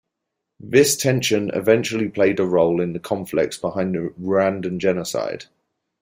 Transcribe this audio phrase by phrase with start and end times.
[0.59, 5.45] This tension eventually played a role in the conflicts behind the Rwandan genocide.